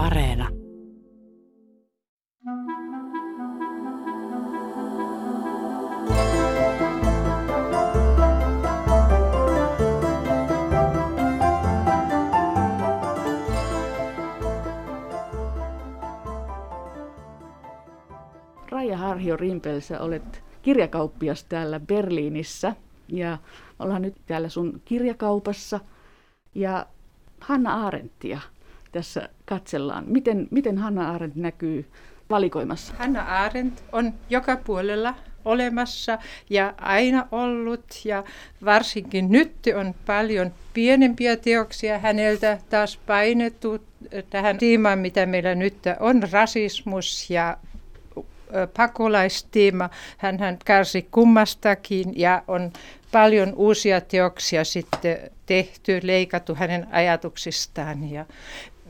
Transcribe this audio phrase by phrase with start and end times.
[0.00, 0.48] Areena.
[18.70, 22.76] Raija Harhio Rimpelsä, olet kirjakauppias täällä Berliinissä
[23.08, 23.38] ja
[23.78, 25.80] ollaan nyt täällä sun kirjakaupassa.
[26.54, 26.86] Ja
[27.40, 28.40] Hanna Arendtia
[28.92, 30.04] tässä katsellaan.
[30.06, 31.86] Miten, miten Hanna Arendt näkyy
[32.30, 32.94] valikoimassa?
[32.98, 35.14] Hanna Arendt on joka puolella
[35.44, 36.18] olemassa
[36.50, 38.24] ja aina ollut ja
[38.64, 43.78] varsinkin nyt on paljon pienempiä teoksia häneltä taas painettu
[44.30, 47.56] tähän teemaan, mitä meillä nyt on, rasismus ja
[48.76, 49.90] pakolaisteema.
[50.16, 52.72] Hän kärsi kummastakin ja on
[53.12, 58.10] paljon uusia teoksia sitten tehty, leikattu hänen ajatuksistaan.
[58.10, 58.26] Ja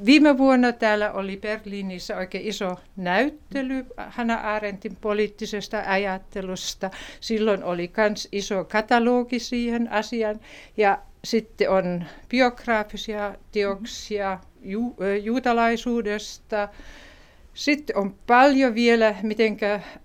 [0.06, 6.90] viime vuonna täällä oli Berliinissä oikein iso näyttely Hanna Arendtin poliittisesta ajattelusta.
[7.20, 10.40] Silloin oli myös iso katalogi siihen asiaan.
[10.76, 16.68] Ja sitten on biograafisia teoksia ju- juutalaisuudesta,
[17.54, 19.56] sitten on paljon vielä, miten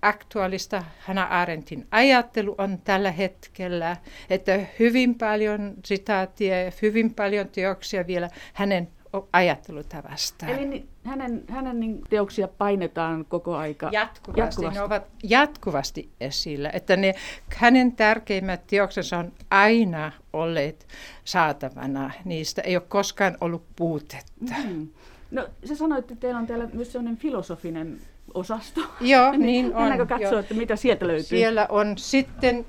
[0.02, 3.96] aktuaalista Hanna Arendtin ajattelu on tällä hetkellä,
[4.30, 8.88] että hyvin paljon sitaatia ja hyvin paljon teoksia vielä hänen
[9.32, 10.52] ajattelutavastaan.
[10.52, 14.40] Eli hänen, hänen niin teoksia painetaan koko aika jatkuvasti.
[14.40, 14.78] jatkuvasti.
[14.78, 16.70] Ne ovat jatkuvasti esillä.
[16.72, 17.14] Että ne,
[17.56, 20.86] hänen tärkeimmät teoksensa on aina olleet
[21.24, 22.10] saatavana.
[22.24, 24.54] Niistä ei ole koskaan ollut puutetta.
[24.64, 24.88] Mm.
[25.30, 27.98] No sä sanoit, että teillä on täällä myös sellainen filosofinen
[28.34, 28.80] osasto.
[29.00, 29.82] Joo, niin on.
[29.82, 30.38] Mennäänkö katsoa, jo.
[30.38, 31.38] että mitä sieltä löytyy?
[31.38, 32.66] Siellä on sitten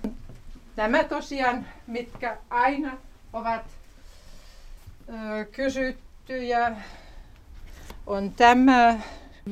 [0.75, 2.97] nämä tosiaan, mitkä aina
[3.33, 3.61] ovat
[5.09, 5.45] ö,
[6.28, 6.75] kysyttyjä.
[8.08, 9.00] On tämä.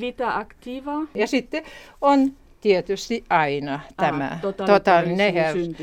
[0.00, 0.92] Vita activa.
[1.14, 1.64] Ja sitten
[2.00, 5.34] on tietysti aina tämä ah, totaalinen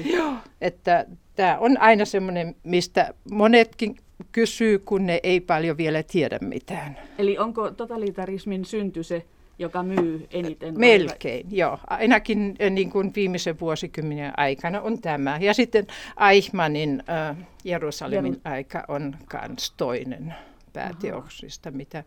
[0.06, 1.06] Joo, että
[1.36, 3.96] tämä on aina semmoinen, mistä monetkin
[4.32, 6.98] kysyy, kun ne ei paljon vielä tiedä mitään.
[7.18, 9.26] Eli onko totalitarismin synty se,
[9.59, 10.80] joka myy eniten?
[10.80, 11.58] Melkein, vai?
[11.58, 11.80] joo.
[11.90, 15.38] Ainakin eh, niin kuin viimeisen vuosikymmenen aikana on tämä.
[15.42, 15.88] Ja sitten
[16.30, 20.34] Eichmannin äh, Jerusalemin Jerus- aika on myös toinen
[20.73, 22.03] pääteoksista, mitä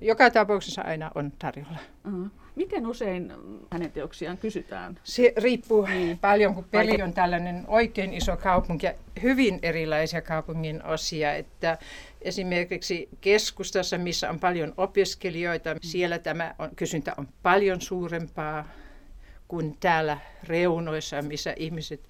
[0.00, 1.78] joka tapauksessa aina on tarjolla.
[2.06, 2.30] Uh-huh.
[2.54, 3.32] Miten usein
[3.70, 5.00] hänen teoksiaan kysytään?
[5.04, 6.18] Se riippuu niin.
[6.18, 11.34] paljon, kun Peli on tällainen oikein iso kaupunki ja hyvin erilaisia kaupungin osia.
[11.34, 11.78] Että
[12.22, 15.80] esimerkiksi keskustassa, missä on paljon opiskelijoita, mm.
[15.82, 18.68] siellä tämä on, kysyntä on paljon suurempaa
[19.48, 22.00] kuin täällä reunoissa, missä ihmiset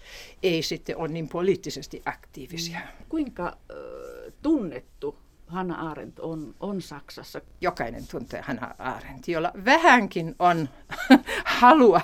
[0.42, 2.80] ei sitten ole niin poliittisesti aktiivisia.
[3.08, 7.40] Kuinka äh, tunnettu Hanna Arendt on, on Saksassa.
[7.60, 10.68] Jokainen tuntee Hanna Arendt, jolla vähänkin on
[11.60, 12.00] halua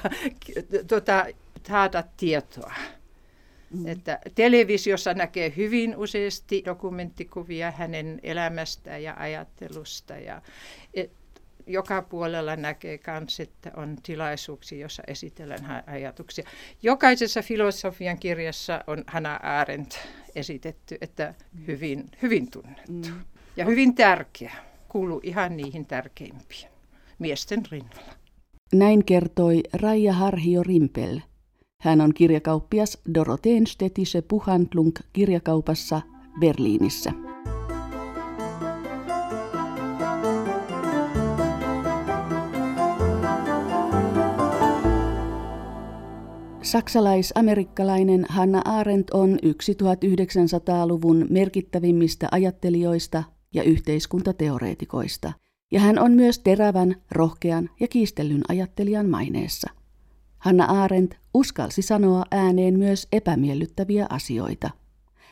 [0.89, 1.27] tuota,
[1.69, 2.75] saada tietoa.
[3.71, 3.87] Mm.
[3.87, 10.17] Että televisiossa näkee hyvin useasti dokumenttikuvia hänen elämästä ja ajattelusta.
[10.17, 10.43] Ja
[10.95, 11.11] et,
[11.67, 16.45] joka puolella näkee myös, että on tilaisuuksia, joissa esitellään ajatuksia.
[16.83, 19.99] Jokaisessa filosofian kirjassa on Hanna Arendt
[20.35, 21.35] esitetty, että
[21.67, 23.09] hyvin, hyvin tunnettu.
[23.09, 23.25] Mm
[23.57, 24.53] ja hyvin tärkeä.
[24.89, 26.69] Kuuluu ihan niihin tärkeimpiin
[27.19, 28.13] miesten rinnalla.
[28.73, 31.21] Näin kertoi Raija Harhio Rimpel.
[31.81, 36.01] Hän on kirjakauppias Dorotheen Städtische Buchhandlung kirjakaupassa
[36.41, 37.13] Berliinissä.
[46.63, 55.33] Saksalais-amerikkalainen Hanna Arendt on 1900-luvun merkittävimmistä ajattelijoista ja yhteiskuntateoreetikoista,
[55.73, 59.71] ja hän on myös terävän, rohkean ja kiistellyn ajattelijan maineessa.
[60.39, 64.71] Hanna Arendt uskalsi sanoa ääneen myös epämiellyttäviä asioita.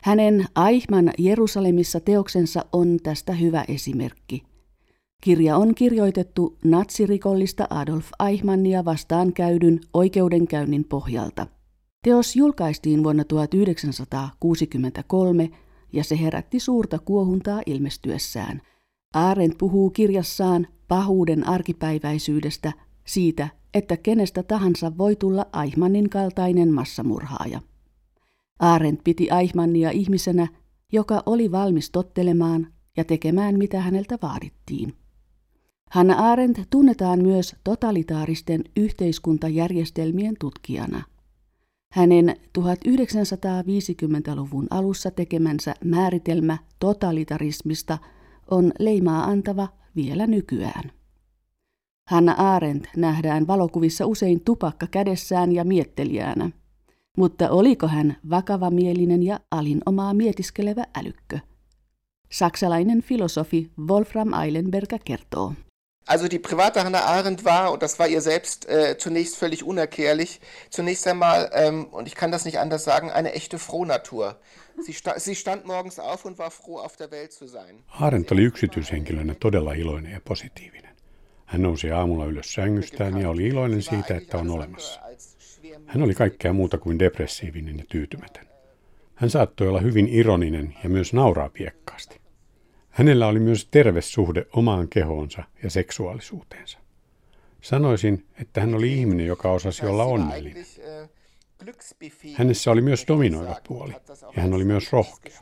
[0.03, 4.43] Hänen Aihman Jerusalemissa teoksensa on tästä hyvä esimerkki.
[5.23, 11.47] Kirja on kirjoitettu natsirikollista Adolf Eichmannia vastaan käydyn oikeudenkäynnin pohjalta.
[12.03, 15.49] Teos julkaistiin vuonna 1963
[15.93, 18.61] ja se herätti suurta kuohuntaa ilmestyessään.
[19.13, 22.73] Arendt puhuu kirjassaan pahuuden arkipäiväisyydestä,
[23.07, 27.61] siitä, että kenestä tahansa voi tulla Eichmannin kaltainen massamurhaaja.
[28.59, 30.47] Arendt piti Eichmannia ihmisenä,
[30.91, 32.67] joka oli valmis tottelemaan
[32.97, 34.93] ja tekemään mitä häneltä vaadittiin.
[35.91, 41.03] Hanna Arendt tunnetaan myös totalitaaristen yhteiskuntajärjestelmien tutkijana.
[41.91, 47.97] Hänen 1950-luvun alussa tekemänsä määritelmä totalitarismista
[48.51, 50.91] on leimaa antava vielä nykyään.
[52.07, 56.49] Hanna Arendt nähdään valokuvissa usein tupakka kädessään ja miettelijänä.
[57.17, 61.39] Mutta oliko hän vakavamielinen ja alinomaa mietiskelevä älykkö?
[62.31, 65.53] Saksalainen filosofi Wolfram Eilenberger kertoo.
[66.07, 70.41] Also die private Hannah Arendt war, und das war ihr selbst äh, zunächst völlig unerklärlich,
[70.69, 74.39] zunächst einmal, ähm, und ich kann das nicht anders sagen, eine echte Frohnatur.
[74.81, 77.83] Sie, sta sie stand morgens auf und war froh, auf der Welt zu sein.
[77.87, 80.91] Arendt oli yksityishenkilönä todella iloinen ja positiivinen.
[81.45, 85.01] Hän nousi aamulla ylös sängystään ja oli iloinen siitä, että on olemassa.
[85.85, 88.47] Hän oli kaikkea muuta kuin depressiivinen ja tyytymätön.
[89.15, 92.20] Hän saattoi olla hyvin ironinen ja myös nauraa piekkaasti.
[92.91, 96.77] Hänellä oli myös terve suhde omaan kehoonsa ja seksuaalisuuteensa.
[97.61, 100.65] Sanoisin, että hän oli ihminen, joka osasi olla onnellinen.
[102.33, 103.93] Hänessä oli myös dominoiva puoli,
[104.35, 105.37] ja hän oli myös rohkea.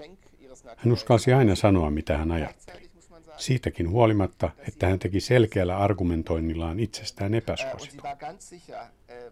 [0.78, 2.90] Hän uskalsi aina sanoa, mitä hän ajatteli.
[3.38, 8.10] Siitäkin huolimatta, että hän teki selkeällä argumentoinnillaan itsestään epäsuositun.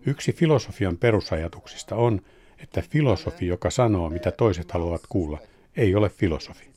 [0.06, 2.22] Yksi filosofian perusajatuksista on,
[2.60, 5.38] että filosofi, joka sanoo, mitä toiset haluavat kuulla,
[5.78, 6.77] ei ole filosofi.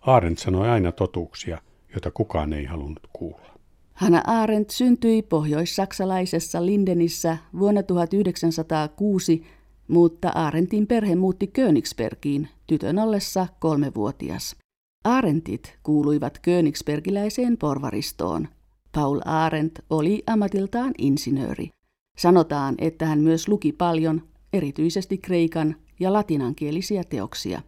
[0.00, 1.60] Arendt sanoi aina totuuksia,
[1.92, 3.48] joita kukaan ei halunnut kuulla.
[3.94, 9.42] Hanna Arendt syntyi pohjoissaksalaisessa Lindenissä vuonna 1906,
[9.88, 14.56] mutta Arendtin perhe muutti Königsbergiin tytön ollessa kolmevuotias.
[15.04, 18.48] Arentit kuuluivat Königsbergiläiseen porvaristoon.
[18.92, 21.70] Paul Arendt oli ammatiltaan insinööri.
[22.18, 24.22] Sanotaan, että hän myös luki paljon,
[24.52, 27.62] erityisesti kreikan ja latinankielisiä teoksia.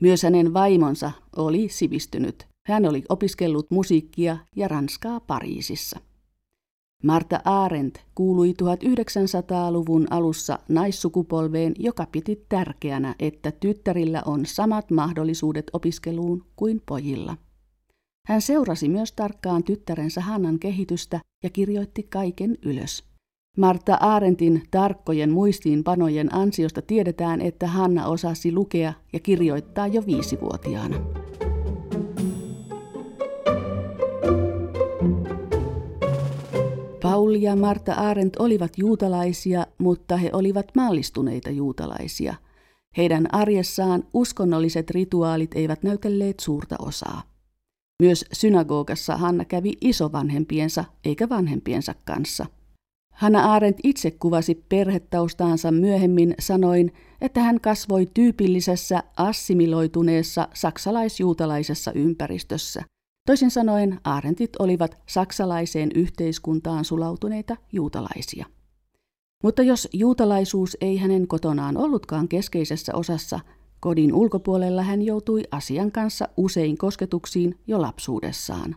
[0.00, 2.46] Myös hänen vaimonsa oli sivistynyt.
[2.66, 6.00] Hän oli opiskellut musiikkia ja ranskaa Pariisissa.
[7.02, 16.44] Marta Arendt kuului 1900-luvun alussa naissukupolveen, joka piti tärkeänä, että tyttärillä on samat mahdollisuudet opiskeluun
[16.56, 17.36] kuin pojilla.
[18.26, 23.09] Hän seurasi myös tarkkaan tyttärensä Hannan kehitystä ja kirjoitti kaiken ylös.
[23.56, 30.96] Marta Aarentin tarkkojen muistiinpanojen ansiosta tiedetään, että Hanna osasi lukea ja kirjoittaa jo viisivuotiaana.
[37.02, 42.34] Paul ja Marta Arendt olivat juutalaisia, mutta he olivat maallistuneita juutalaisia.
[42.96, 47.22] Heidän arjessaan uskonnolliset rituaalit eivät näytelleet suurta osaa.
[48.02, 52.46] Myös synagogassa Hanna kävi isovanhempiensa eikä vanhempiensa kanssa–
[53.14, 62.82] Hanna Arendt itse kuvasi perhetaustaansa myöhemmin sanoin, että hän kasvoi tyypillisessä assimiloituneessa saksalaisjuutalaisessa ympäristössä.
[63.26, 68.46] Toisin sanoen Arendtit olivat saksalaiseen yhteiskuntaan sulautuneita juutalaisia.
[69.42, 73.40] Mutta jos juutalaisuus ei hänen kotonaan ollutkaan keskeisessä osassa,
[73.80, 78.76] kodin ulkopuolella hän joutui asian kanssa usein kosketuksiin jo lapsuudessaan.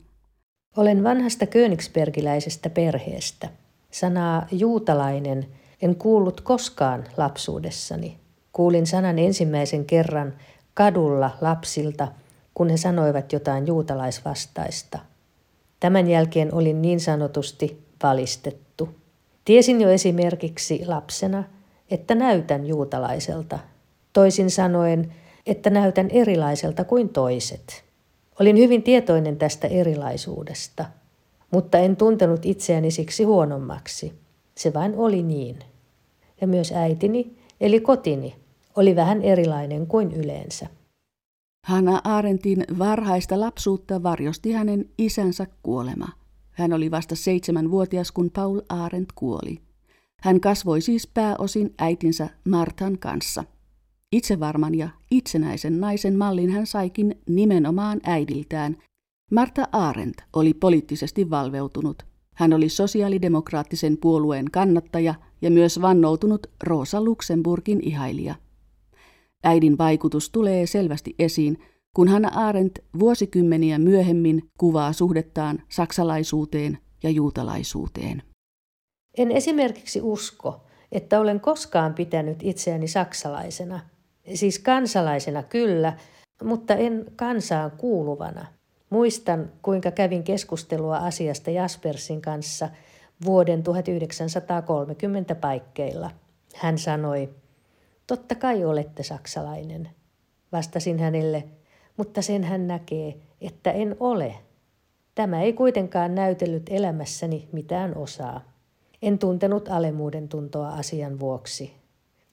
[0.78, 3.50] Olen vanhasta königsbergiläisestä perheestä–
[3.94, 5.46] Sanaa juutalainen
[5.82, 8.18] en kuullut koskaan lapsuudessani.
[8.54, 10.34] Kuulin sanan ensimmäisen kerran
[10.74, 12.08] kadulla lapsilta,
[12.54, 15.00] kun he sanoivat jotain juutalaisvastaista.
[15.80, 18.90] Tämän jälkeen olin niin sanotusti valistettu.
[19.46, 21.44] Tiesin jo esimerkiksi lapsena,
[21.92, 23.60] että näytän juutalaiselta.
[24.14, 25.14] Toisin sanoen,
[25.46, 27.84] että näytän erilaiselta kuin toiset.
[28.40, 30.86] Olin hyvin tietoinen tästä erilaisuudesta–
[31.54, 34.14] mutta en tuntenut itseäni siksi huonommaksi.
[34.58, 35.60] Se vain oli niin.
[36.42, 38.36] Ja myös äitini, eli kotini,
[38.76, 40.68] oli vähän erilainen kuin yleensä.
[41.68, 46.08] Hanna Aarentin varhaista lapsuutta varjosti hänen isänsä kuolema.
[46.52, 49.60] Hän oli vasta seitsemänvuotias, kun Paul Arendt kuoli.
[50.22, 53.44] Hän kasvoi siis pääosin äitinsä Martan kanssa.
[54.12, 58.78] Itsevarman ja itsenäisen naisen mallin hän saikin nimenomaan äidiltään,
[59.32, 62.04] Marta Arendt oli poliittisesti valveutunut.
[62.36, 68.36] Hän oli sosiaalidemokraattisen puolueen kannattaja ja myös vannoutunut Rosa Luxemburgin ihailija.
[69.44, 71.58] Äidin vaikutus tulee selvästi esiin,
[71.96, 78.24] kun Hanna Arendt vuosikymmeniä myöhemmin kuvaa suhdettaan saksalaisuuteen ja juutalaisuuteen.
[79.18, 83.80] En esimerkiksi usko, että olen koskaan pitänyt itseäni saksalaisena.
[84.34, 85.98] Siis kansalaisena kyllä,
[86.44, 88.46] mutta en kansaan kuuluvana.
[88.94, 92.70] Muistan, kuinka kävin keskustelua asiasta Jaspersin kanssa
[93.26, 96.12] vuoden 1930 paikkeilla.
[96.56, 97.30] Hän sanoi,
[98.08, 99.90] totta kai olette saksalainen.
[100.52, 101.44] Vastasin hänelle,
[101.98, 104.36] mutta sen hän näkee, että en ole.
[105.16, 108.42] Tämä ei kuitenkaan näytellyt elämässäni mitään osaa.
[109.02, 111.74] En tuntenut alemuuden tuntoa asian vuoksi.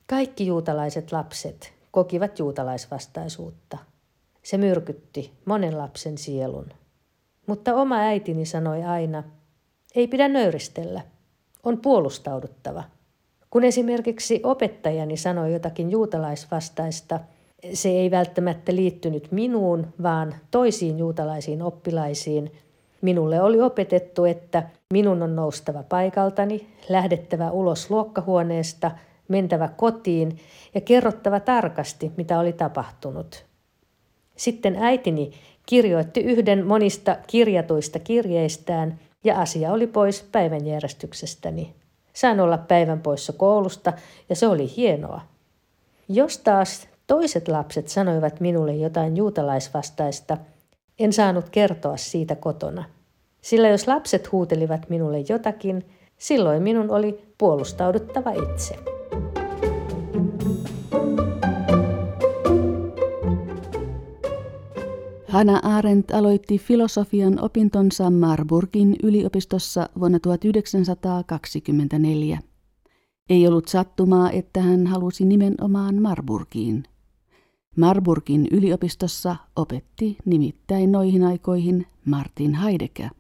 [0.06, 3.78] Kaikki juutalaiset lapset kokivat juutalaisvastaisuutta–
[4.42, 6.68] se myrkytti monen lapsen sielun.
[7.46, 9.22] mutta oma äitini sanoi aina,
[9.94, 11.00] ei pidä nöyristellä,
[11.64, 12.84] on puolustauduttava.
[13.50, 17.20] Kun esimerkiksi opettajani sanoi jotakin juutalaisvastaista,
[17.72, 22.52] se ei välttämättä liittynyt minuun, vaan toisiin juutalaisiin oppilaisiin.
[23.00, 28.90] Minulle oli opetettu, että minun on noustava paikaltani, lähdettävä ulos luokkahuoneesta,
[29.28, 30.38] mentävä kotiin
[30.74, 33.49] ja kerrottava tarkasti, mitä oli tapahtunut.
[34.40, 35.32] Sitten äitini
[35.66, 41.74] kirjoitti yhden monista kirjatuista kirjeistään ja asia oli pois päivänjärjestyksestäni.
[42.12, 43.92] Sain olla päivän poissa koulusta
[44.28, 45.20] ja se oli hienoa.
[46.08, 50.36] Jos taas toiset lapset sanoivat minulle jotain juutalaisvastaista,
[50.98, 52.84] en saanut kertoa siitä kotona.
[53.42, 55.86] Sillä jos lapset huutelivat minulle jotakin,
[56.18, 58.99] silloin minun oli puolustauduttava itse.
[65.30, 72.38] Hanna Arendt aloitti filosofian opintonsa Marburgin yliopistossa vuonna 1924.
[73.28, 76.84] Ei ollut sattumaa, että hän halusi nimenomaan Marburgiin.
[77.76, 83.10] Marburgin yliopistossa opetti nimittäin noihin aikoihin Martin Heidegger.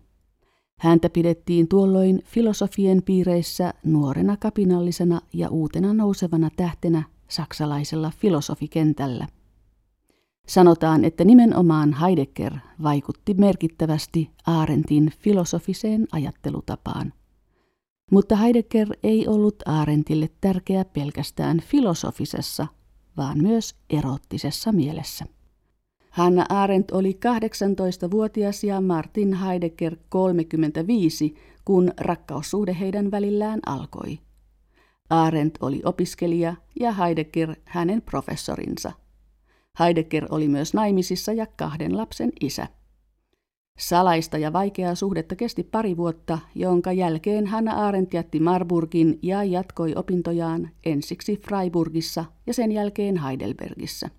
[0.80, 9.26] Häntä pidettiin tuolloin filosofien piireissä nuorena kapinallisena ja uutena nousevana tähtenä saksalaisella filosofikentällä.
[10.50, 12.52] Sanotaan, että nimenomaan Heidegger
[12.82, 17.12] vaikutti merkittävästi Aarentin filosofiseen ajattelutapaan.
[18.10, 22.66] Mutta Heidegger ei ollut Aarentille tärkeä pelkästään filosofisessa,
[23.16, 25.24] vaan myös erottisessa mielessä.
[26.10, 27.18] Hanna Arendt oli
[28.06, 34.18] 18-vuotias ja Martin Heidegger 35, kun rakkaussuhde heidän välillään alkoi.
[35.10, 38.92] Arendt oli opiskelija ja Heidegger hänen professorinsa.
[39.78, 42.66] Heidegger oli myös naimisissa ja kahden lapsen isä.
[43.78, 49.92] Salaista ja vaikeaa suhdetta kesti pari vuotta, jonka jälkeen Hanna Arendt jätti Marburgin ja jatkoi
[49.96, 54.10] opintojaan ensiksi Freiburgissa ja sen jälkeen Heidelbergissä.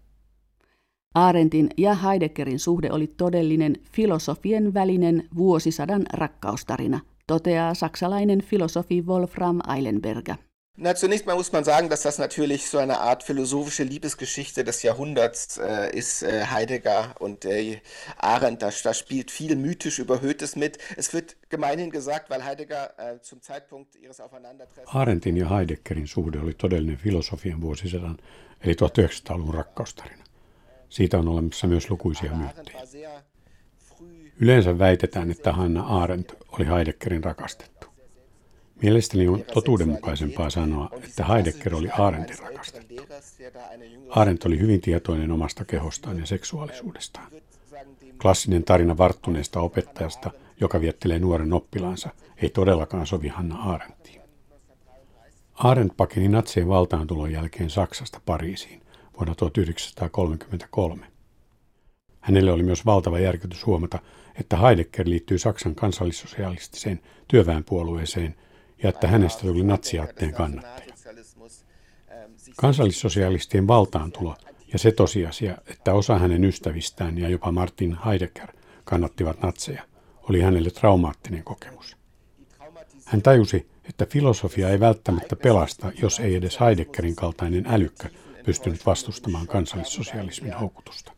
[1.15, 10.35] Arendtin ja Heideggerin suhde oli todellinen filosofien välinen vuosisadan rakkaustarina, toteaa saksalainen filosofi Wolfram Eilenberger.
[10.83, 14.81] Na, zunächst mal muss man sagen, dass das natürlich so eine Art philosophische Liebesgeschichte des
[14.81, 16.23] Jahrhunderts äh, ist.
[16.23, 17.81] Äh, Heidegger und äh,
[18.17, 20.79] Arendt, da, da, spielt viel mythisch Überhöhtes mit.
[20.97, 24.95] Es wird gemeinhin gesagt, weil Heidegger äh, zum Zeitpunkt ihres Aufeinandertreffens...
[24.95, 28.17] Arendtin ja Heideggerin suhde oli todellinen filosofian vuosisadan,
[28.61, 30.23] eli 1900-luvun rakkaustarina.
[30.89, 33.21] Siitä on olemassa myös lukuisia myyttejä.
[34.39, 37.80] Yleensä väitetään, että Hanna Arendt oli Heideggerin rakastettu.
[38.81, 43.03] Mielestäni on totuudenmukaisempaa sanoa, että Heidegger oli Arendtin rakastettu.
[44.09, 47.31] Arendt oli hyvin tietoinen omasta kehostaan ja seksuaalisuudestaan.
[48.21, 54.21] Klassinen tarina varttuneesta opettajasta, joka viettelee nuoren oppilaansa, ei todellakaan sovi Hanna Arendtiin.
[55.53, 58.81] Arendt pakeni natsien valtaantulon jälkeen Saksasta Pariisiin
[59.17, 61.05] vuonna 1933.
[62.19, 63.99] Hänelle oli myös valtava järkytys huomata,
[64.39, 68.35] että Heidegger liittyy Saksan kansallissosialistiseen työväenpuolueeseen–
[68.83, 70.93] ja että hänestä tuli natsiaatteen kannattaja.
[72.57, 74.35] Kansallissosialistien valtaantulo
[74.73, 78.47] ja se tosiasia, että osa hänen ystävistään ja jopa Martin Heidegger
[78.83, 79.83] kannattivat natseja,
[80.29, 81.97] oli hänelle traumaattinen kokemus.
[83.05, 88.09] Hän tajusi, että filosofia ei välttämättä pelasta, jos ei edes Heideggerin kaltainen älykkö
[88.45, 91.11] pystynyt vastustamaan kansallissosialismin houkutusta.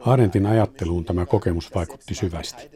[0.00, 2.70] Arentin ajatteluun tämä kokemus vaikutti syvästi.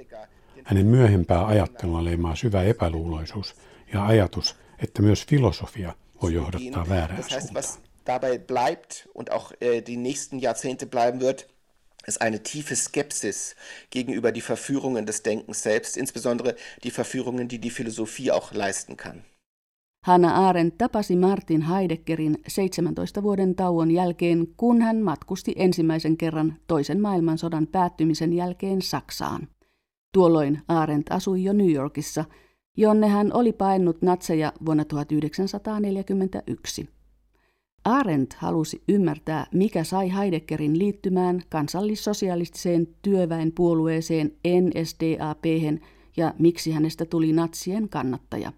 [0.64, 3.54] Hänen myöhempää ajattelua leimaa syvä epäluuloisuus
[3.92, 7.64] ja ajatus, että myös filosofia voi johdattaa väärään suuntaan.
[8.06, 11.46] dabei bleibt und auch äh, die nächsten Jahrzehnte bleiben wird,
[12.06, 13.56] ist eine tiefe Skepsis
[13.90, 19.25] gegenüber die Verführungen des Denkens selbst, insbesondere die Verführungen, die die Philosophie auch leisten kann.
[20.06, 27.00] Hanna Arendt tapasi Martin Heideggerin 17 vuoden tauon jälkeen, kun hän matkusti ensimmäisen kerran toisen
[27.00, 29.48] maailmansodan päättymisen jälkeen Saksaan.
[30.16, 32.25] Tuolloin Arendt asui jo New Yorkissa,
[32.76, 36.88] jonne hän oli paennut natseja vuonna 1941.
[37.85, 45.44] Arendt halusi ymmärtää, mikä sai Heideggerin liittymään kansallissosialistiseen työväenpuolueeseen NSDAP
[46.16, 48.52] ja miksi hänestä tuli natsien kannattaja.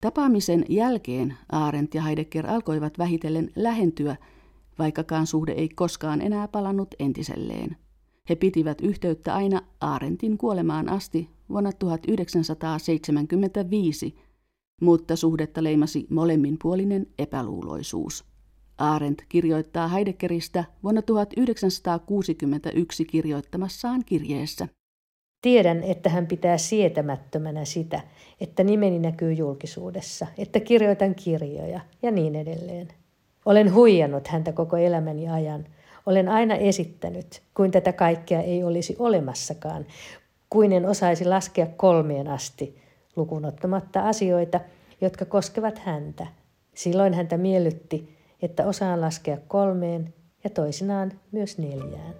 [0.00, 4.16] Tapaamisen jälkeen Arendt ja Heidegger alkoivat vähitellen lähentyä,
[4.78, 7.83] vaikkakaan suhde ei koskaan enää palannut entiselleen.
[8.28, 14.14] He pitivät yhteyttä aina Aarentin kuolemaan asti vuonna 1975,
[14.82, 18.24] mutta suhdetta leimasi molemminpuolinen epäluuloisuus.
[18.78, 24.68] Arendt kirjoittaa Heideggeristä vuonna 1961 kirjoittamassaan kirjeessä.
[25.42, 28.00] Tiedän, että hän pitää sietämättömänä sitä,
[28.40, 32.88] että nimeni näkyy julkisuudessa, että kirjoitan kirjoja ja niin edelleen.
[33.46, 35.66] Olen huijannut häntä koko elämäni ajan.
[36.06, 39.86] Olen aina esittänyt, kuin tätä kaikkea ei olisi olemassakaan,
[40.50, 42.78] kuin en osaisi laskea kolmeen asti,
[43.16, 44.60] lukunottamatta asioita,
[45.00, 46.26] jotka koskevat häntä.
[46.74, 52.14] Silloin häntä miellytti, että osaan laskea kolmeen ja toisinaan myös neljään.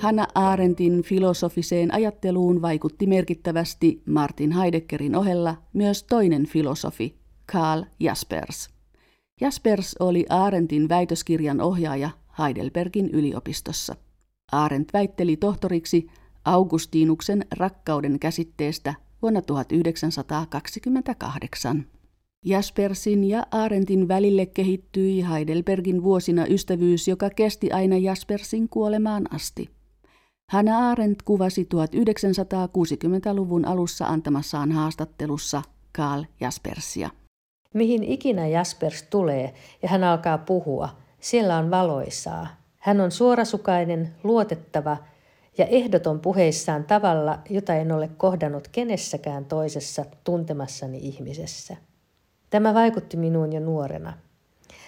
[0.00, 7.16] Hanna Arendtin filosofiseen ajatteluun vaikutti merkittävästi Martin Heideggerin ohella myös toinen filosofi,
[7.52, 8.70] Karl Jaspers.
[9.40, 13.96] Jaspers oli Arendtin väitöskirjan ohjaaja Heidelbergin yliopistossa.
[14.52, 16.06] Arendt väitteli tohtoriksi
[16.44, 21.86] Augustinuksen rakkauden käsitteestä vuonna 1928.
[22.44, 29.79] Jaspersin ja Arendtin välille kehittyi Heidelbergin vuosina ystävyys, joka kesti aina Jaspersin kuolemaan asti.
[30.50, 35.62] Hannah Arendt kuvasi 1960-luvun alussa antamassaan haastattelussa
[35.96, 37.10] Karl Jaspersia.
[37.74, 40.88] Mihin ikinä Jaspers tulee ja hän alkaa puhua,
[41.20, 42.46] siellä on valoisaa.
[42.78, 44.96] Hän on suorasukainen, luotettava
[45.58, 51.76] ja ehdoton puheissaan tavalla, jota en ole kohdannut kenessäkään toisessa tuntemassani ihmisessä.
[52.50, 54.12] Tämä vaikutti minuun jo nuorena.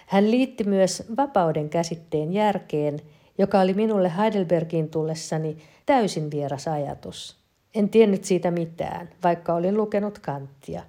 [0.06, 3.00] Hän liitti myös vapauden käsitteen järkeen–
[3.42, 5.56] joka oli minulle Heidelbergiin tullessani
[5.86, 7.36] täysin vieras ajatus.
[7.74, 10.82] En tiennyt siitä mitään, vaikka olin lukenut kanttia.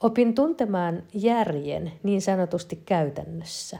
[0.00, 3.78] Opin tuntemaan järjen niin sanotusti käytännössä.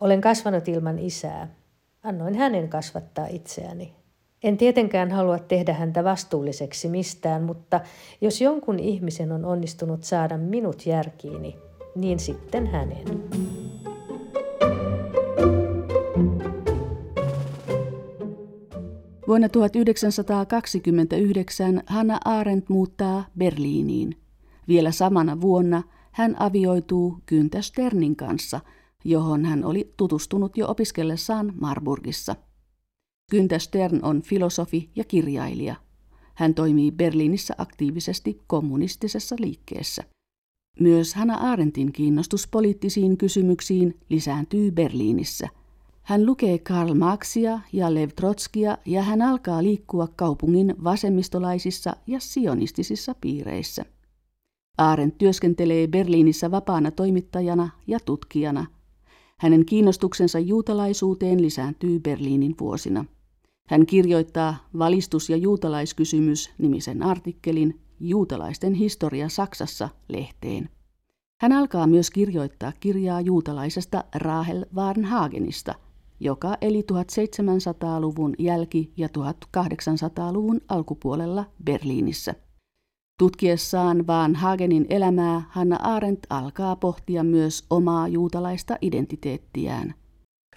[0.00, 1.48] Olen kasvanut ilman isää.
[2.02, 3.92] Annoin hänen kasvattaa itseäni.
[4.42, 7.80] En tietenkään halua tehdä häntä vastuulliseksi mistään, mutta
[8.20, 11.56] jos jonkun ihmisen on onnistunut saada minut järkiini,
[11.94, 13.49] niin sitten hänen.
[19.30, 24.16] Vuonna 1929 Hanna Arendt muuttaa Berliiniin.
[24.68, 28.60] Vielä samana vuonna hän avioituu Günther Sternin kanssa,
[29.04, 32.36] johon hän oli tutustunut jo opiskellessaan Marburgissa.
[33.34, 35.76] Günther Stern on filosofi ja kirjailija.
[36.34, 40.04] Hän toimii Berliinissä aktiivisesti kommunistisessa liikkeessä.
[40.80, 45.48] Myös Hanna Arendtin kiinnostus poliittisiin kysymyksiin lisääntyy Berliinissä–
[46.02, 53.14] hän lukee Karl Marxia ja Lev Trotskia ja hän alkaa liikkua kaupungin vasemmistolaisissa ja sionistisissa
[53.20, 53.84] piireissä.
[54.78, 58.66] Arendt työskentelee Berliinissä vapaana toimittajana ja tutkijana.
[59.38, 63.04] Hänen kiinnostuksensa juutalaisuuteen lisääntyy Berliinin vuosina.
[63.68, 70.68] Hän kirjoittaa Valistus- ja juutalaiskysymys nimisen artikkelin Juutalaisten historia Saksassa lehteen.
[71.40, 75.74] Hän alkaa myös kirjoittaa kirjaa juutalaisesta Rahel Warnhagenista–
[76.20, 82.34] joka eli 1700-luvun jälki- ja 1800-luvun alkupuolella Berliinissä.
[83.18, 89.94] Tutkiessaan Van Hagenin elämää Hanna Arendt alkaa pohtia myös omaa juutalaista identiteettiään.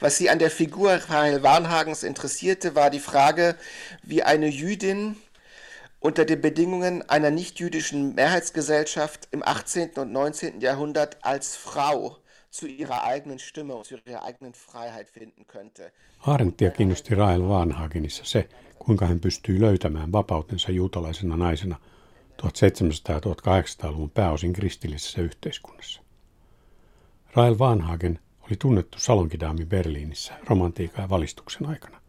[0.01, 3.55] Was sie an der Figur Rahel Warnhagens interessierte, war die Frage,
[4.09, 5.15] wie eine Jüdin
[5.99, 9.91] unter den Bedingungen einer nicht-jüdischen Mehrheitsgesellschaft im 18.
[9.97, 10.61] und 19.
[10.61, 12.17] Jahrhundert als Frau
[12.53, 15.91] zu ihrer eigenen Stimme und zu ihrer eigenen Freiheit finden könnte.
[16.19, 21.75] Arendtia kiinnosti Rael Vanhagenissa se, kuinka hän pystyy löytämään vapautensa juutalaisena naisena
[22.41, 26.01] 1700- ja 1800-luvun pääosin kristillisessä yhteiskunnassa.
[27.35, 32.01] Rael Vanhagen oli tunnettu salonkidaami Berliinissä romantiikan ja valistuksen aikana.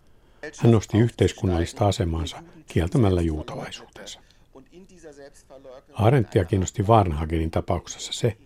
[0.59, 4.21] Hän nosti yhteiskunnallista asemaansa kieltämällä juutalaisuutensa.
[5.93, 8.37] Arendtia kiinnosti Varnhagenin tapauksessa se,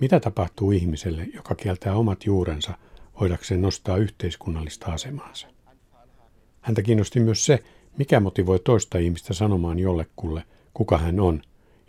[0.00, 2.78] mitä tapahtuu ihmiselle, joka kieltää omat juurensa
[3.20, 5.46] voidakseen nostaa yhteiskunnallista asemaansa?
[6.60, 7.62] Häntä kiinnosti myös se,
[7.98, 10.42] mikä motivoi toista ihmistä sanomaan jollekulle,
[10.74, 11.42] kuka hän on,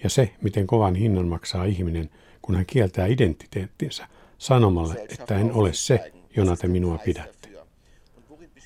[0.04, 2.10] ja se, miten kovan hinnan maksaa ihminen,
[2.41, 7.50] kun hän kieltää identiteettinsä sanomalle, että en ole se, jona te minua pidätte.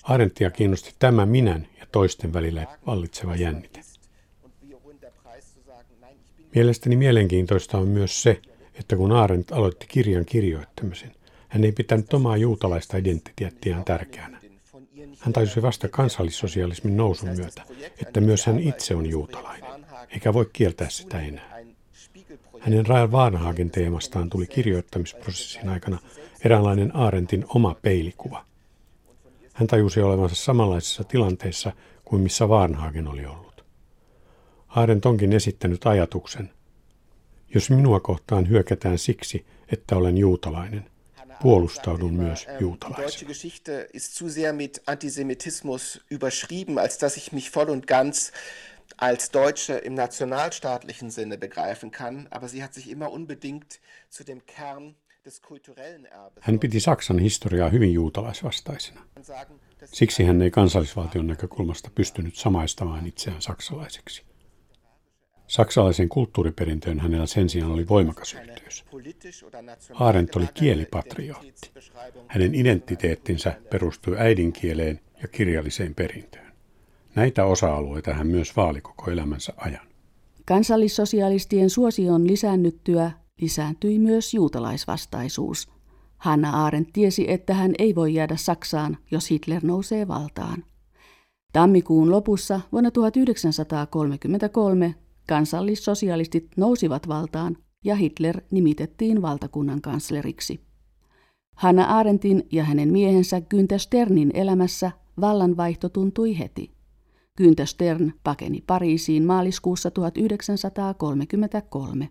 [0.03, 3.81] Arendtia kiinnosti tämä minän ja toisten välillä vallitseva jännite.
[6.55, 8.41] Mielestäni mielenkiintoista on myös se,
[8.79, 11.11] että kun Arendt aloitti kirjan kirjoittamisen,
[11.47, 14.39] hän ei pitänyt omaa juutalaista identiteettiään tärkeänä.
[15.19, 17.63] Hän tajusi vasta kansallissosialismin nousun myötä,
[18.01, 21.59] että myös hän itse on juutalainen, eikä voi kieltää sitä enää.
[22.59, 25.97] Hänen Rael Warnhagen teemastaan tuli kirjoittamisprosessin aikana
[26.45, 28.45] eräänlainen Aarentin oma peilikuva.
[29.53, 31.71] Hän tajusi olevansa samanlaisessa tilanteessa
[32.05, 33.65] kuin missä Warnhagen oli ollut.
[34.67, 36.49] Arendt onkin esittänyt ajatuksen,
[37.53, 40.85] jos minua kohtaan hyökätään siksi, että olen juutalainen,
[41.41, 43.27] puolustaudun myös juutalaisena.
[43.27, 48.31] Geschichte ist zu sehr mit Antisemitismus überschrieben, als dass ich mich voll und ganz
[48.97, 54.41] als Deutsche im nationalstaatlichen Sinne begreifen kann, aber sie hat sich immer unbedingt zu dem
[54.45, 54.95] Kern
[56.39, 59.01] hän piti Saksan historiaa hyvin juutalaisvastaisena.
[59.85, 64.28] Siksi hän ei kansallisvaltion näkökulmasta pystynyt samaistamaan itseään saksalaiseksi.
[65.49, 68.85] Saksalaisen kulttuuriperintöön hänellä sen sijaan oli voimakas yhteys.
[69.93, 71.71] Arendt oli kielipatriotti.
[72.27, 76.53] Hänen identiteettinsä perustui äidinkieleen ja kirjalliseen perintöön.
[77.15, 79.87] Näitä osa-alueita hän myös vaali koko elämänsä ajan.
[80.45, 85.69] Kansallissosialistien suosion lisäännyttyä lisääntyi myös juutalaisvastaisuus.
[86.17, 90.63] Hanna Arendt tiesi, että hän ei voi jäädä Saksaan, jos Hitler nousee valtaan.
[91.53, 94.95] Tammikuun lopussa vuonna 1933
[95.29, 100.59] kansallissosialistit nousivat valtaan ja Hitler nimitettiin valtakunnan kansleriksi.
[101.55, 106.71] Hanna Arendtin ja hänen miehensä Günther Sternin elämässä vallanvaihto tuntui heti.
[107.41, 112.09] Günther Stern pakeni Pariisiin maaliskuussa 1933.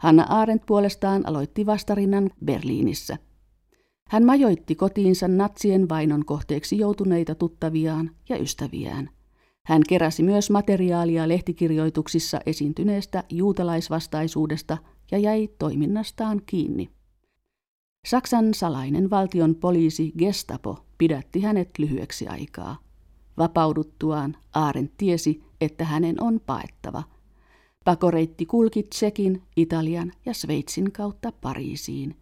[0.00, 3.18] Hanna Arendt puolestaan aloitti vastarinnan Berliinissä.
[4.08, 9.15] Hän majoitti kotiinsa natsien vainon kohteeksi joutuneita tuttaviaan ja ystäviään.
[9.66, 14.78] Hän keräsi myös materiaalia lehtikirjoituksissa esiintyneestä juutalaisvastaisuudesta
[15.10, 16.90] ja jäi toiminnastaan kiinni.
[18.06, 22.76] Saksan salainen valtion poliisi Gestapo pidätti hänet lyhyeksi aikaa.
[23.38, 27.02] Vapauduttuaan Aaren tiesi, että hänen on paettava.
[27.84, 32.16] Pakoreitti kulki Tsekin, Italian ja Sveitsin kautta Pariisiin.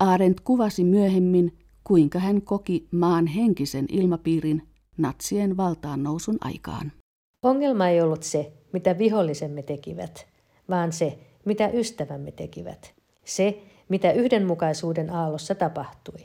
[0.00, 6.92] Arendt kuvasi myöhemmin, kuinka hän koki maan henkisen ilmapiirin natsien valtaan nousun aikaan.
[7.42, 10.26] Ongelma ei ollut se, mitä vihollisemme tekivät,
[10.70, 12.94] vaan se, mitä ystävämme tekivät.
[13.24, 16.24] Se, mitä yhdenmukaisuuden aallossa tapahtui.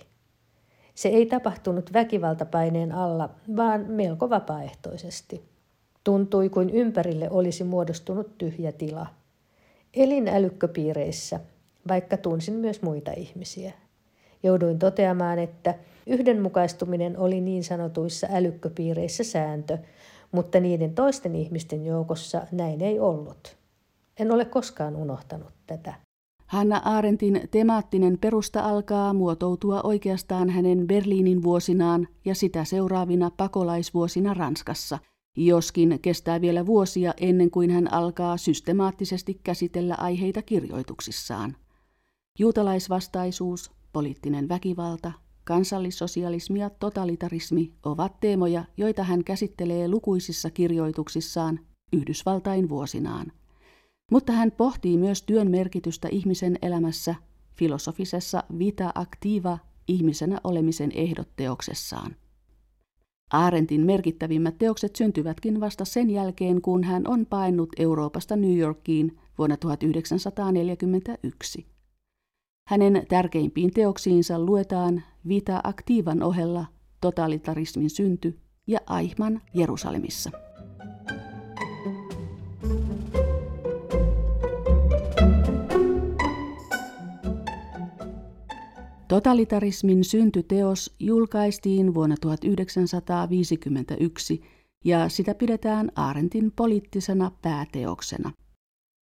[0.96, 5.44] Se ei tapahtunut väkivaltapaineen alla, vaan melko vapaaehtoisesti.
[6.04, 9.08] Tuntui kuin ympärille olisi muodostunut tyhjä tila.
[9.94, 11.40] Elin älykköpiireissä,
[11.88, 13.74] vaikka tunsin myös muita ihmisiä.
[14.44, 15.76] Jouduin toteamaan, että
[16.08, 19.78] yhdenmukaistuminen oli niin sanotuissa älykköpiireissä sääntö,
[20.32, 23.58] mutta niiden toisten ihmisten joukossa näin ei ollut.
[24.20, 25.94] En ole koskaan unohtanut tätä.
[26.48, 35.00] Hanna Arendtin temaattinen perusta alkaa muotoutua oikeastaan hänen Berliinin vuosinaan ja sitä seuraavina pakolaisvuosina Ranskassa,
[35.38, 41.56] joskin kestää vielä vuosia ennen kuin hän alkaa systemaattisesti käsitellä aiheita kirjoituksissaan.
[42.40, 45.12] Juutalaisvastaisuus, poliittinen väkivalta,
[45.44, 51.60] kansallissosialismi ja totalitarismi ovat teemoja, joita hän käsittelee lukuisissa kirjoituksissaan
[51.94, 53.32] Yhdysvaltain vuosinaan.
[54.12, 57.16] Mutta hän pohtii myös työn merkitystä ihmisen elämässä
[57.56, 62.16] filosofisessa Vita Activa ihmisenä olemisen ehdotteoksessaan.
[63.34, 69.58] Aarentin merkittävimmät teokset syntyvätkin vasta sen jälkeen, kun hän on painut Euroopasta New Yorkiin vuonna
[69.58, 71.77] 1941.
[72.68, 76.66] Hänen tärkeimpiin teoksiinsa luetaan Vita Aktiivan ohella
[77.02, 80.32] totalitarismin synty ja Aihman Jerusalemissa.
[89.08, 94.42] Totalitarismin syntyteos julkaistiin vuonna 1951
[94.86, 98.32] ja sitä pidetään Aarentin poliittisena pääteoksena.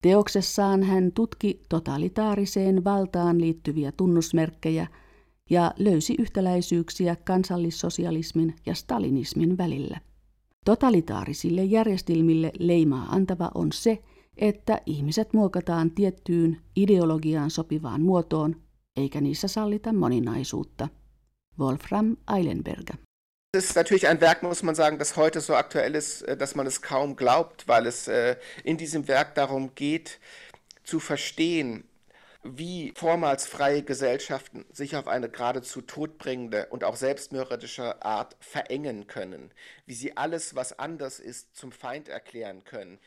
[0.04, 4.86] Teoksessaan hän tutki totalitaariseen valtaan liittyviä tunnusmerkkejä
[5.50, 10.00] ja löysi yhtäläisyyksiä kansallissosialismin ja stalinismin välillä.
[10.64, 14.02] Totalitaarisille järjestelmille leimaa antava on se,
[14.36, 18.56] että ihmiset muokataan tiettyyn ideologiaan sopivaan muotoon,
[18.96, 20.88] eikä niissä sallita moninaisuutta.
[21.58, 23.03] Wolfram Eilenberger.
[23.54, 26.56] Das ist natürlich ein Werk, muss man sagen, das heute so aktuell ist, äh, dass
[26.56, 30.18] man es kaum glaubt, weil es äh, in diesem Werk darum geht,
[30.82, 31.84] zu verstehen,
[32.42, 39.52] wie vormals freie Gesellschaften sich auf eine geradezu todbringende und auch selbstmörderische Art verengen können,
[39.86, 42.98] wie sie alles, was anders ist, zum Feind erklären können.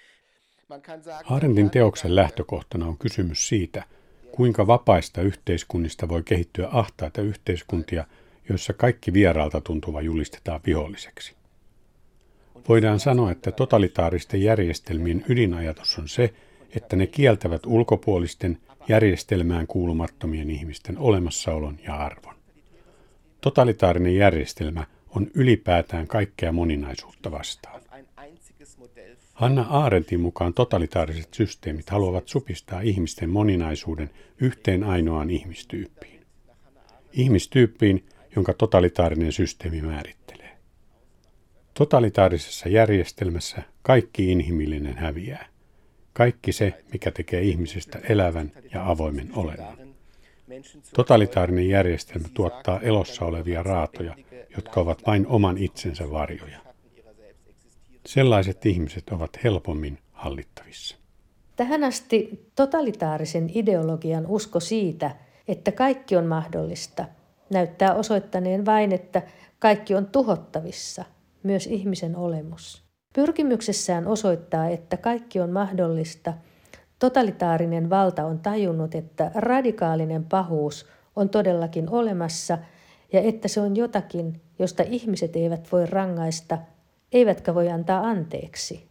[1.26, 3.84] Arendtin teoksen lähtökohtana on kysymys siitä,
[4.32, 8.06] kuinka vapaista yhteiskunnista voi kehittyä ahtaita yhteiskuntia–
[8.50, 11.36] joissa kaikki vieraalta tuntuva julistetaan viholliseksi.
[12.70, 16.34] Voidaan sanoa, että totalitaaristen järjestelmien ydinajatus on se,
[16.76, 18.58] että ne kieltävät ulkopuolisten
[18.90, 22.36] järjestelmään kuulumattomien ihmisten olemassaolon ja arvon.
[23.42, 27.82] Totalitaarinen järjestelmä on ylipäätään kaikkea moninaisuutta vastaan.
[29.34, 34.10] Hanna Aarentin mukaan totalitaariset systeemit haluavat supistaa ihmisten moninaisuuden
[34.42, 36.22] yhteen ainoaan ihmistyyppiin.
[37.14, 38.06] ihmistyyppiin,
[38.38, 40.58] jonka totalitaarinen systeemi määrittelee.
[41.74, 45.46] Totalitaarisessa järjestelmässä kaikki inhimillinen häviää.
[46.14, 49.78] Kaikki se, mikä tekee ihmisestä elävän ja avoimen olennon.
[50.96, 54.16] Totalitaarinen järjestelmä tuottaa elossa olevia raatoja,
[54.56, 56.60] jotka ovat vain oman itsensä varjoja.
[58.06, 60.98] Sellaiset ihmiset ovat helpommin hallittavissa.
[61.56, 65.16] Tähän asti totalitaarisen ideologian usko siitä,
[65.48, 67.06] että kaikki on mahdollista,
[67.50, 69.22] näyttää osoittaneen vain, että
[69.60, 71.06] kaikki on tuhottavissa,
[71.44, 72.84] myös ihmisen olemus.
[73.16, 76.34] Pyrkimyksessään osoittaa, että kaikki on mahdollista,
[77.00, 82.58] totalitaarinen valta on tajunnut, että radikaalinen pahuus on todellakin olemassa
[83.14, 86.58] ja että se on jotakin, josta ihmiset eivät voi rangaista,
[87.12, 88.88] eivätkä voi antaa anteeksi.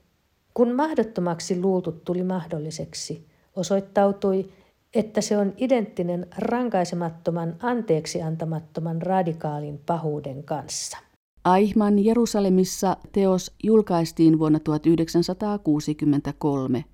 [0.54, 4.52] Kun mahdottomaksi luultu tuli mahdolliseksi, osoittautui,
[4.98, 10.98] että se on identtinen rankaisemattoman anteeksi antamattoman radikaalin pahuuden kanssa.
[11.44, 16.84] Aihman Jerusalemissa teos julkaistiin vuonna 1963.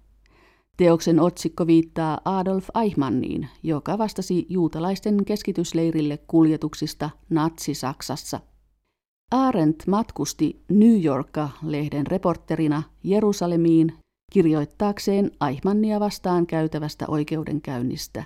[0.76, 8.40] Teoksen otsikko viittaa Adolf Eichmanniin, joka vastasi juutalaisten keskitysleirille kuljetuksista Natsi-Saksassa.
[9.30, 13.92] Arendt matkusti New Yorka-lehden reporterina Jerusalemiin
[14.33, 18.25] kirjoittaakseen Eichmannia vastaan käytävästä oikeudenkäynnistä.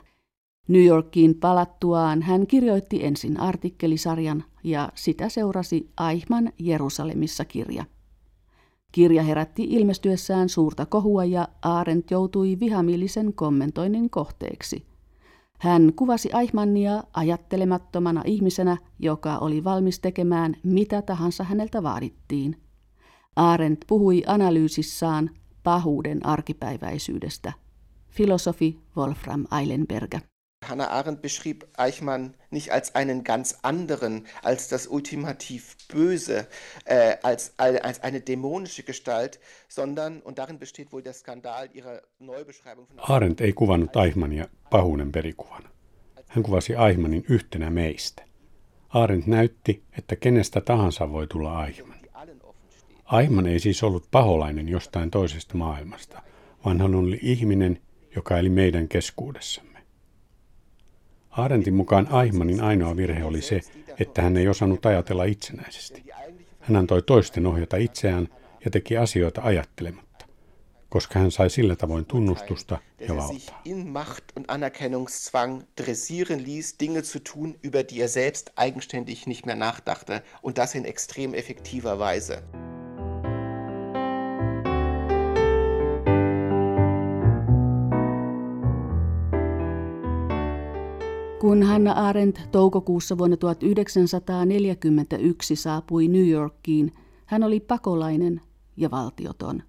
[0.68, 7.84] New Yorkiin palattuaan hän kirjoitti ensin artikkelisarjan ja sitä seurasi Eichmann Jerusalemissa kirja.
[8.92, 14.86] Kirja herätti ilmestyessään suurta kohua ja Arendt joutui vihamielisen kommentoinnin kohteeksi.
[15.58, 22.56] Hän kuvasi Eichmannia ajattelemattomana ihmisenä, joka oli valmis tekemään mitä tahansa häneltä vaadittiin.
[23.36, 25.30] Arendt puhui analyysissaan
[25.66, 27.52] pahuuden arkipäiväisyydestä.
[28.08, 30.20] Filosofi Wolfram Eilenberger.
[30.68, 36.46] Hannah Arendt beschrieb Eichmann nicht als einen ganz anderen, als das ultimativ Böse,
[36.84, 42.86] äh, als, als eine dämonische Gestalt, sondern, und darin besteht wohl der Skandal ihrer Neubeschreibung
[42.86, 42.98] von...
[42.98, 45.68] Arendt ei kuvannut Eichmannia pahuuden perikuvana.
[46.26, 48.22] Hän kuvasi Eichmannin yhtenä meistä.
[48.88, 51.95] Arendt näytti, että kenestä tahansa voi tulla Eichmann.
[53.12, 56.22] Eichmann ei siis ollut paholainen jostain toisesta maailmasta,
[56.64, 57.80] vaan hän oli ihminen,
[58.16, 59.78] joka eli meidän keskuudessamme.
[61.30, 63.60] Arentin mukaan Aimanin ainoa virhe oli se,
[63.98, 66.04] että hän ei osannut ajatella itsenäisesti.
[66.60, 68.28] Hän antoi toisten ohjata itseään
[68.64, 70.26] ja teki asioita ajattelematta,
[70.88, 73.62] koska hän sai sillä tavoin tunnustusta ja valtaa.
[73.64, 79.46] in Macht und Anerkennungszwang dressieren ließ, Dinge zu tun, über die er selbst eigenständig nicht
[79.46, 82.42] mehr nachdachte und das in extrem effektiver Weise.
[91.46, 96.92] Kun Hanna Arendt toukokuussa vuonna 1941 saapui New Yorkiin,
[97.26, 98.40] hän oli pakolainen
[98.76, 99.62] ja valtioton.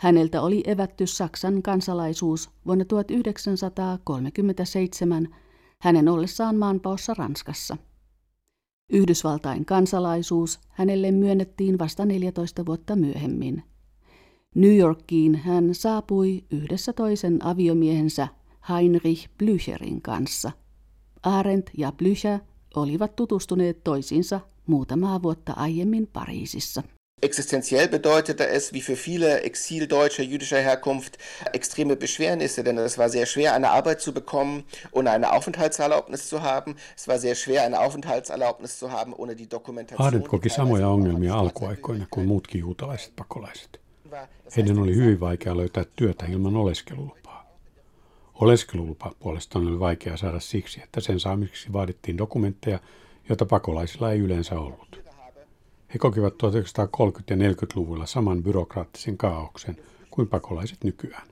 [0.00, 5.28] Häneltä oli evätty Saksan kansalaisuus vuonna 1937
[5.80, 7.76] hänen ollessaan maanpaossa Ranskassa.
[8.92, 13.62] Yhdysvaltain kansalaisuus hänelle myönnettiin vasta 14 vuotta myöhemmin.
[14.54, 18.28] New Yorkiin hän saapui yhdessä toisen aviomiehensä
[18.68, 20.50] Heinrich Blücherin kanssa–
[21.24, 22.38] Arendt ja Blücher
[22.74, 26.82] olivat tutustuneet toisiinsa muutamaa vuotta aiemmin Pariisissa.
[27.22, 31.18] Existenziell bedeutete es, wie für viele Exildeutsche jüdischer Herkunft,
[31.52, 36.42] extreme Beschwernisse, denn es war sehr schwer, eine Arbeit zu bekommen, ohne eine Aufenthaltserlaubnis zu
[36.42, 36.76] haben.
[36.96, 40.06] Es war sehr schwer, eine Aufenthaltserlaubnis zu haben, ohne die Dokumentation.
[40.06, 43.80] Arendt koki samoja ongelmia alkuaikoina kuin muutkin juutalaiset pakolaiset.
[44.56, 47.23] Heidän oli hyvin vaikea löytää työtä ilman oleskelulupaa.
[48.34, 52.78] Oleskelulupa puolestaan oli vaikea saada siksi, että sen saamiseksi vaadittiin dokumentteja,
[53.28, 55.00] joita pakolaisilla ei yleensä ollut.
[55.94, 56.36] He kokivat 1930-
[57.30, 59.76] ja 40-luvulla saman byrokraattisen kaauksen
[60.10, 61.28] kuin pakolaiset nykyään.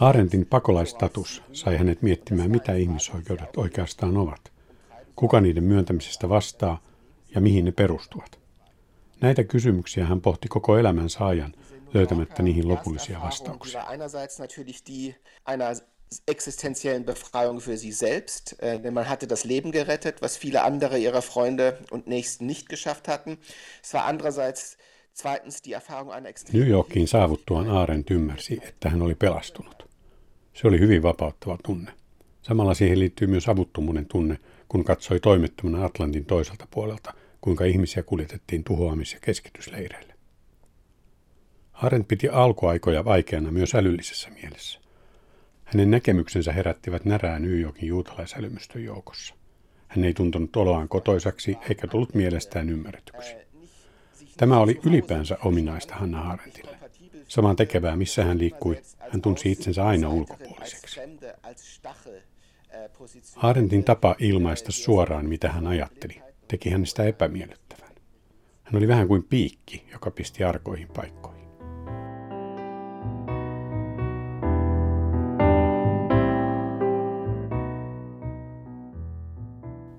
[0.00, 4.52] Arentin pakolaistatus sai hänet miettimään, mitä ihmisoikeudet oikeastaan ovat,
[5.16, 6.82] kuka niiden myöntämisestä vastaa
[7.34, 8.38] ja mihin ne perustuvat.
[9.20, 11.54] Näitä kysymyksiä hän pohti koko elämänsä ajan
[11.94, 13.86] löytämättä niihin lopullisia vastauksia.
[16.26, 20.98] existenziellen Befreiung für sie selbst, äh, denn man hatte das Leben gerettet, was viele andere
[20.98, 23.38] ihrer Freunde und Nächsten nicht geschafft hatten.
[23.82, 24.76] Es war andererseits
[25.14, 29.88] zweitens die Erfahrung einer New Yorkiin saavuttuaan Arendt ymmärsi, että hän oli pelastunut.
[30.54, 31.92] Se oli hyvin vapauttava tunne.
[32.42, 38.64] Samalla siihen liittyy myös avuttomuuden tunne, kun katsoi toimettomana Atlantin toiselta puolelta, kuinka ihmisiä kuljetettiin
[38.64, 40.11] tuhoamis- ja keskitysleireille.
[41.82, 44.80] Arendt piti alkuaikoja vaikeana myös älyllisessä mielessä.
[45.64, 49.34] Hänen näkemyksensä herättivät närää New Yorkin juutalaisälymmystön joukossa.
[49.88, 53.34] Hän ei tuntunut oloaan kotoisaksi eikä tullut mielestään ymmärretyksi.
[54.36, 56.76] Tämä oli ylipäänsä ominaista Hanna Arendtille.
[57.28, 61.00] Saman tekevää, missä hän liikkui, hän tunsi itsensä aina ulkopuoliseksi.
[63.36, 67.90] Arendtin tapa ilmaista suoraan, mitä hän ajatteli, teki hänestä epämiellyttävän.
[68.62, 71.41] Hän oli vähän kuin piikki, joka pisti arkoihin paikkoihin.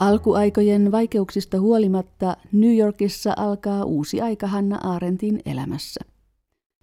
[0.04, 6.02] Alkuaikojen vaikeuksista huolimatta New Yorkissa alkaa uusi aika Hanna Arendtin elämässä.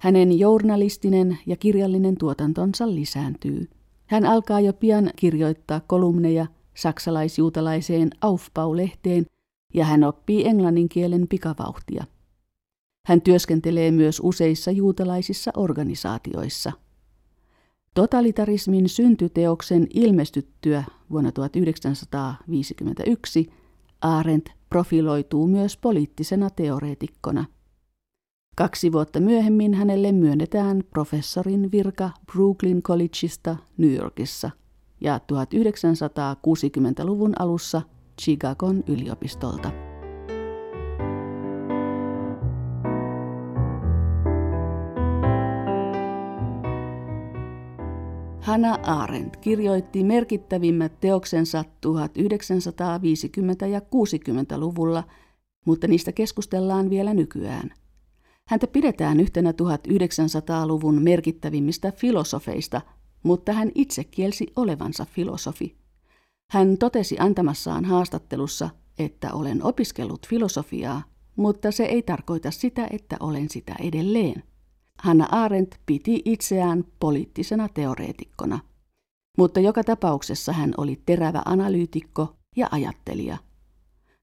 [0.01, 3.69] Hänen journalistinen ja kirjallinen tuotantonsa lisääntyy.
[4.07, 9.27] Hän alkaa jo pian kirjoittaa kolumneja saksalaisjuutalaiseen Aufbau-lehteen
[9.75, 12.05] ja hän oppii englannin kielen pikavauhtia.
[13.07, 16.73] Hän työskentelee myös useissa juutalaisissa organisaatioissa–
[17.95, 23.53] Totalitarismin syntyteoksen ilmestyttyä vuonna 1951
[24.01, 27.45] Arendt profiloituu myös poliittisena teoreetikkona.
[28.57, 34.51] Kaksi vuotta myöhemmin hänelle myönnetään professorin virka Brooklyn Collegeista New Yorkissa
[35.01, 37.83] ja 1960-luvun alussa
[38.21, 39.90] Chicagon yliopistolta.
[48.51, 55.05] Hanna Arendt kirjoitti merkittävimmät teoksensa 1950- ja 60-luvulla,
[55.67, 57.75] mutta niistä keskustellaan vielä nykyään.
[58.49, 62.81] Häntä pidetään yhtenä 1900-luvun merkittävimmistä filosofeista,
[63.23, 65.77] mutta hän itse kielsi olevansa filosofi.
[66.51, 71.03] Hän totesi antamassaan haastattelussa, että olen opiskellut filosofiaa,
[71.37, 74.43] mutta se ei tarkoita sitä, että olen sitä edelleen.
[75.03, 78.59] Hanna Arendt piti itseään poliittisena teoreetikkona.
[79.39, 83.37] Mutta joka tapauksessa hän oli terävä analyytikko ja ajattelija.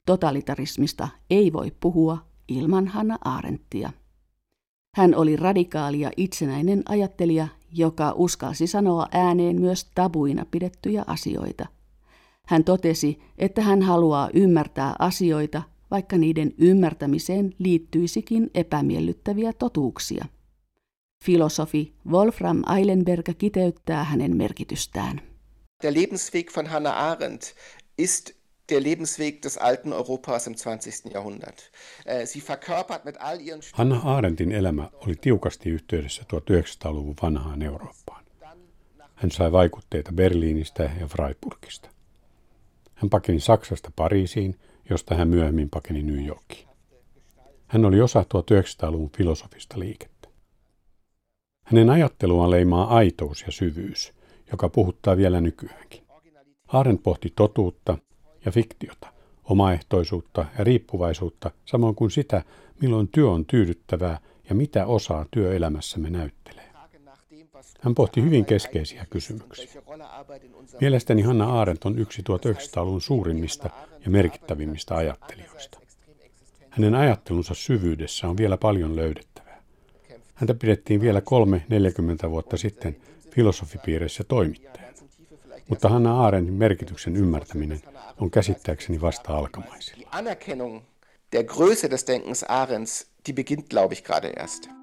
[0.06, 3.92] Totalitarismista ei voi puhua ilman Hanna Arendtia.
[4.96, 11.66] Hän oli radikaali ja itsenäinen ajattelija, joka uskalsi sanoa ääneen myös tabuina pidettyjä asioita.
[12.48, 15.62] Hän totesi, että hän haluaa ymmärtää asioita,
[15.92, 20.26] vaikka niiden ymmärtämiseen liittyisikin epämiellyttäviä totuuksia.
[21.28, 25.22] Filosofi Wolfram Eilenberg kiteyttää hänen merkitystään.
[25.84, 27.56] Der Lebensweg von Hannah Arendt
[27.98, 28.32] ist
[28.72, 31.10] der Lebensweg des alten Europas im 20.
[31.13, 31.72] Jahrhundert.
[32.06, 33.62] Äh, sie verkörpert mit all ihren...
[33.74, 38.24] Hannah Arendtin elämä oli tiukasti yhteydessä 1900-luvun vanhaan Eurooppaan.
[39.16, 41.90] Hän sai vaikutteita Berliinistä ja Freiburgista.
[42.96, 44.60] Hän pakeni Saksasta Pariisiin,
[44.90, 46.68] josta hän myöhemmin pakeni New Yorkiin.
[47.68, 50.17] Hän oli osa 1900-luvun filosofista liikettä.
[51.68, 54.14] Hänen ajatteluaan leimaa aitous ja syvyys,
[54.52, 56.04] joka puhuttaa vielä nykyäänkin.
[56.68, 57.98] Arendt pohti totuutta
[58.46, 59.08] ja fiktiota,
[59.44, 62.44] omaehtoisuutta ja riippuvaisuutta, samoin kuin sitä,
[62.82, 66.68] milloin työ on tyydyttävää ja mitä osaa työelämässämme näyttelee.
[67.80, 69.82] Hän pohti hyvin keskeisiä kysymyksiä.
[70.82, 73.70] Mielestäni Hanna Arendt on yksi 1900-luvun suurimmista
[74.06, 75.80] ja merkittävimmistä ajattelijoista.
[76.70, 79.37] Hänen ajattelunsa syvyydessä on vielä paljon löydettävää.
[80.38, 82.95] Häntä pidettiin vielä kolme 40 vuotta sitten
[83.32, 84.93] filosofipiireissä toimittajana.
[85.69, 87.82] Mutta Hanna Arendtin merkityksen ymmärtäminen
[88.19, 90.10] on käsittääkseni vasta alkamaisilla.
[91.34, 94.77] der Größe des Denkens Arends, die beginnt, glaube ich, gerade erst.